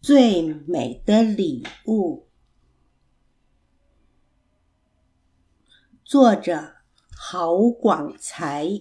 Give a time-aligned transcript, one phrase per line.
[0.00, 2.28] 最美的礼物。
[6.04, 6.74] 作者
[7.10, 8.80] 郝广才。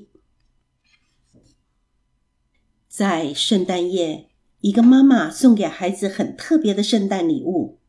[2.87, 4.29] 在圣诞夜，
[4.61, 7.79] 一个妈妈送给孩子很特别的圣诞礼物。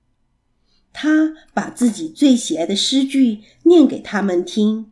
[0.92, 4.90] 她把自己最喜爱的诗句念给他们听，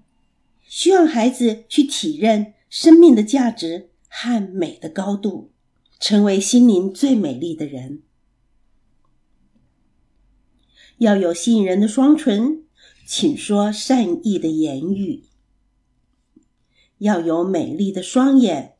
[0.68, 5.50] 希望孩子去体认生命的价值和美的高度，
[5.98, 8.02] 成为心灵最美丽的人。
[10.98, 12.64] 要有吸引人的双唇，
[13.06, 15.24] 请说善意的言语；
[16.98, 18.76] 要有美丽的双眼，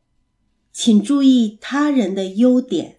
[0.73, 2.95] 请注意他人的优点；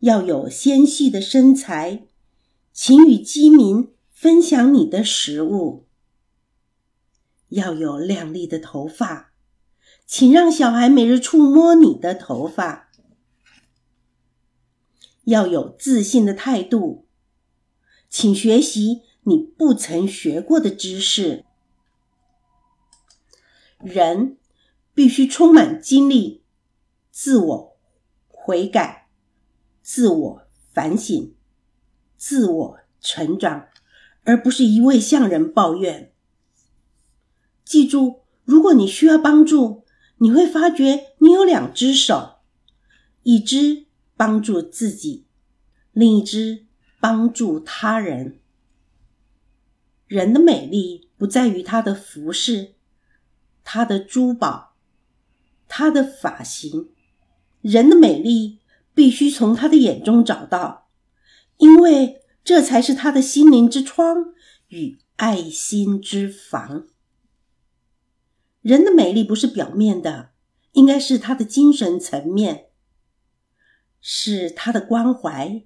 [0.00, 2.06] 要有纤细的身材，
[2.72, 5.84] 请与饥民分享你的食物；
[7.48, 9.34] 要有亮丽的头发，
[10.06, 12.88] 请让小孩每日触摸你的头发；
[15.24, 17.04] 要有自信的态度。
[18.08, 21.44] 请学习你不曾学过的知识。
[23.78, 24.38] 人
[24.94, 26.42] 必须充满精力，
[27.10, 27.76] 自我
[28.26, 29.08] 悔改、
[29.82, 30.42] 自我
[30.72, 31.34] 反省、
[32.16, 33.68] 自我成长，
[34.24, 36.12] 而不是一味向人抱怨。
[37.64, 39.84] 记住，如果你需要帮助，
[40.16, 42.38] 你会发觉你有两只手，
[43.22, 43.86] 一只
[44.16, 45.26] 帮助自己，
[45.92, 46.67] 另一只。
[47.00, 48.40] 帮助他人，
[50.06, 52.74] 人的美丽不在于他的服饰、
[53.62, 54.76] 他的珠宝、
[55.68, 56.90] 他的发型，
[57.60, 58.58] 人的美丽
[58.94, 60.88] 必须从他的眼中找到，
[61.58, 64.34] 因为这才是他的心灵之窗
[64.68, 66.86] 与爱心之房。
[68.60, 70.30] 人的美丽不是表面的，
[70.72, 72.66] 应该是他的精神层面，
[74.00, 75.62] 是他的关怀。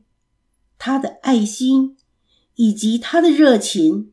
[0.85, 1.97] 他的爱心
[2.57, 4.13] 以及他的热情，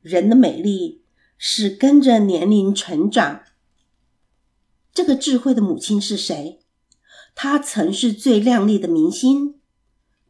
[0.00, 1.02] 人的美丽
[1.36, 3.42] 是跟着年龄成长。
[4.94, 6.60] 这个智慧的母亲是谁？
[7.34, 9.56] 她曾是最靓丽的明星，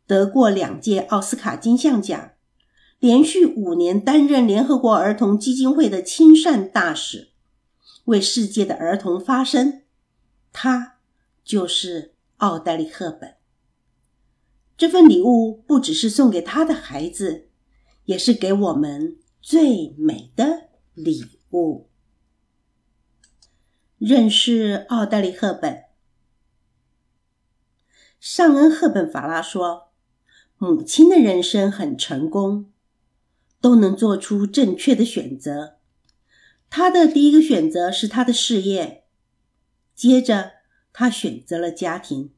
[0.06, 2.32] 得过两届奥斯卡金像奖，
[2.98, 7.28] 连续五年担任联合国儿童基金会的亲善大使，
[8.06, 9.82] 为世界的儿童发声。
[10.50, 10.96] 她
[11.44, 13.34] 就是奥黛丽·赫本。
[14.80, 17.50] 这份礼物不只是送给他的孩子，
[18.06, 21.90] 也是给我们最美的礼物。
[23.98, 25.84] 认识奥黛丽·赫本。
[28.18, 29.92] 尚恩·赫本·法拉说
[30.56, 32.72] ：“母亲的人生很成功，
[33.60, 35.76] 都能做出正确的选择。
[36.70, 39.04] 她的第一个选择是她的事业，
[39.94, 40.52] 接着
[40.90, 42.32] 她选择了家庭。”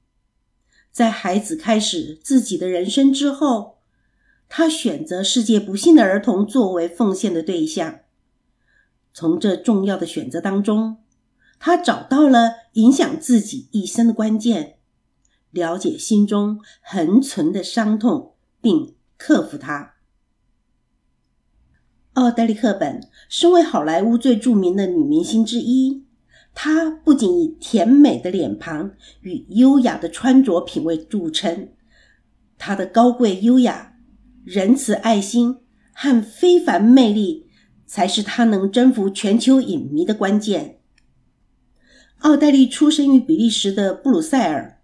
[0.93, 3.79] 在孩子开始自己的人生之后，
[4.49, 8.01] 他选择世界不幸的儿童作为奉献的对象。
[9.15, 10.99] 从这重要的选择当中，
[11.59, 14.77] 他找到了影响自己一生的关键，
[15.51, 19.95] 了解心中恒存的伤痛，并克服它。
[22.13, 26.05] 奥黛丽·赫本身为好莱坞最著名的女明星之一。
[26.55, 28.93] 她不仅以甜美的脸庞
[29.23, 31.71] 与优雅的穿着品味著称，
[32.59, 33.97] 她的高贵、优雅、
[34.45, 35.61] 仁慈、爱心
[35.93, 37.47] 和非凡魅力，
[37.87, 40.81] 才是她能征服全球影迷的关键。
[42.19, 44.81] 奥黛丽出生于比利时的布鲁塞尔，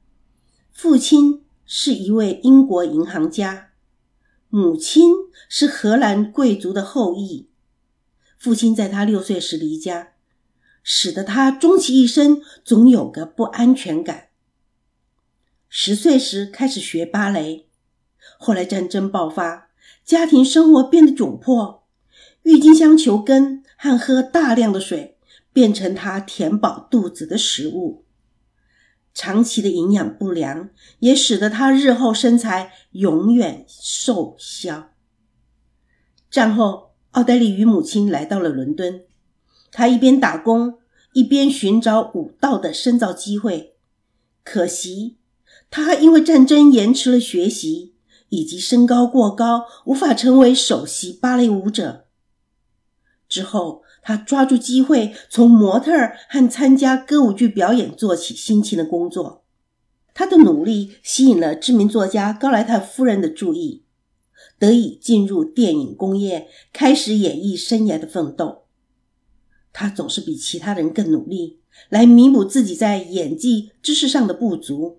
[0.72, 3.68] 父亲是一位英国银行家，
[4.48, 5.12] 母亲
[5.48, 7.50] 是荷兰贵族的后裔。
[8.38, 10.14] 父亲在他六岁时离家。
[10.90, 14.28] 使得他终其一生总有个不安全感。
[15.68, 17.66] 十岁时开始学芭蕾，
[18.38, 19.68] 后来战争爆发，
[20.02, 21.86] 家庭生活变得窘迫，
[22.42, 25.18] 郁金香球根和喝大量的水
[25.52, 28.06] 变成他填饱肚子的食物。
[29.12, 30.70] 长期的营养不良
[31.00, 34.88] 也使得他日后身材永远瘦削。
[36.30, 39.04] 战后，奥黛丽与母亲来到了伦敦。
[39.70, 40.77] 他一边打工，
[41.18, 43.74] 一边寻找武道的深造机会。
[44.44, 45.16] 可惜，
[45.68, 47.94] 他因为战争延迟了学习，
[48.28, 52.04] 以及身高过高，无法成为首席芭蕾舞者。
[53.28, 55.90] 之后，他抓住机会，从模特
[56.28, 59.42] 和参加歌舞剧表演做起辛勤的工作。
[60.14, 63.82] 他的努力吸引了知名作家高莱特夫人的注意，
[64.56, 68.67] 得以进入电影工业，开始演艺生涯的奋斗。
[69.80, 74.98] 他总是比其他人更努力，来弥补自己在演技知识上的不足。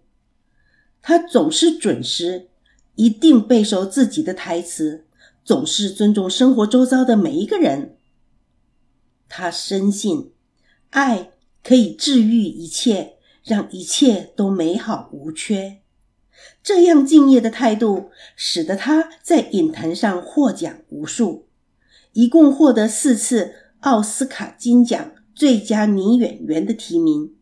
[1.01, 2.47] 他总是准时，
[2.95, 5.03] 一定背熟自己的台词，
[5.43, 7.97] 总是尊重生活周遭的每一个人。
[9.27, 10.31] 他深信，
[10.91, 11.31] 爱
[11.61, 15.79] 可以治愈一切，让一切都美好无缺。
[16.63, 21.49] 这样敬业的态度，使得他在影坛上获奖无数，
[22.13, 27.33] 一共获得四次奥斯卡金奖最佳女演员的提名，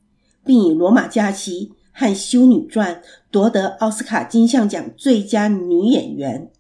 [0.46, 2.96] 并以《罗马假期》和《修女传》
[3.32, 6.52] 夺得奥斯卡金像奖最佳女演员。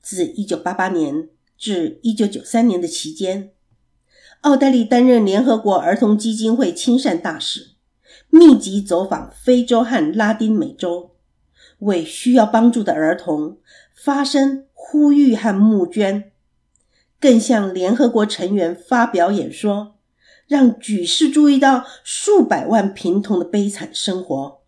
[0.00, 1.28] 自1988年
[1.58, 3.50] 至1993年的期间，
[4.42, 7.72] 奥黛丽担任联合国儿童基金会亲善大使。
[8.30, 11.10] 密集走访非洲和拉丁美洲，
[11.80, 13.58] 为需要帮助的儿童
[13.94, 16.32] 发声、呼吁和募捐，
[17.20, 19.96] 更向联合国成员发表演说，
[20.46, 24.60] 让举世注意到数百万贫童的悲惨生活。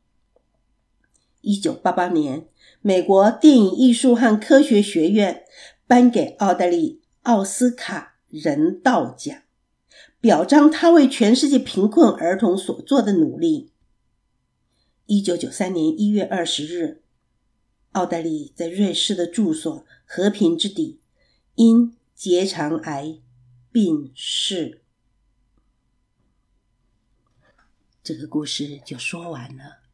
[1.40, 2.48] 一九八八年，
[2.80, 5.44] 美国电影艺术和科学学院
[5.86, 9.42] 颁给奥黛丽奥斯卡人道奖。
[10.20, 13.70] 表彰他为全世界贫困儿童所做的努力。
[15.06, 17.02] 一九九三年一月二十日，
[17.92, 20.98] 奥黛丽在瑞士的住所“和平之底”
[21.54, 23.20] 因结肠癌
[23.70, 24.82] 病逝。
[28.02, 29.87] 这个故事就说完了。